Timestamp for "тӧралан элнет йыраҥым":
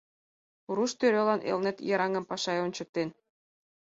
0.99-2.23